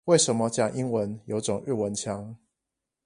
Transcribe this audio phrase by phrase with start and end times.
[0.05, 2.35] 為什麼講英文有種日文腔